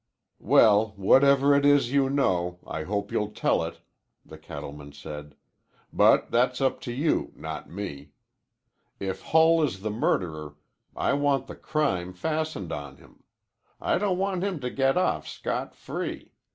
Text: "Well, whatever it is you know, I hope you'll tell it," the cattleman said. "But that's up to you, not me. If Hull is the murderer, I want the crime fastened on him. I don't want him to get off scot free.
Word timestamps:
"Well, 0.39 0.93
whatever 0.95 1.53
it 1.53 1.63
is 1.63 1.91
you 1.91 2.09
know, 2.09 2.57
I 2.65 2.85
hope 2.85 3.11
you'll 3.11 3.29
tell 3.29 3.61
it," 3.63 3.81
the 4.25 4.39
cattleman 4.39 4.93
said. 4.93 5.35
"But 5.93 6.31
that's 6.31 6.59
up 6.59 6.81
to 6.89 6.91
you, 6.91 7.31
not 7.35 7.69
me. 7.69 8.09
If 8.99 9.21
Hull 9.21 9.61
is 9.61 9.81
the 9.83 9.91
murderer, 9.91 10.55
I 10.95 11.13
want 11.13 11.45
the 11.45 11.55
crime 11.55 12.13
fastened 12.13 12.71
on 12.71 12.97
him. 12.97 13.21
I 13.79 13.99
don't 13.99 14.17
want 14.17 14.43
him 14.43 14.59
to 14.61 14.71
get 14.71 14.97
off 14.97 15.27
scot 15.27 15.75
free. 15.75 16.31